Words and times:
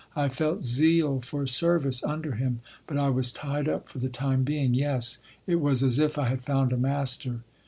I 0.15 0.29
felt 0.29 0.65
zeal 0.65 1.19
for 1.21 1.45
service 1.45 2.03
under 2.03 2.31
him, 2.31 2.61
but 2.87 2.97
I 2.97 3.09
was 3.09 3.31
tied 3.31 3.69
up 3.69 3.87
for 3.87 3.99
the 3.99 4.09
time 4.09 4.41
being. 4.41 4.73
Yes, 4.73 5.19
it 5.45 5.57
was 5.61 5.83
as 5.83 5.99
if 5.99 6.17
I 6.17 6.27
had 6.29 6.41
found 6.41 6.73
a 6.73 6.77
master. 6.77 7.41